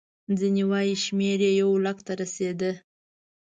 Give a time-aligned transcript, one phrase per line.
[0.39, 2.71] ځینې وایي شمېر یې یو لک ته رسېده.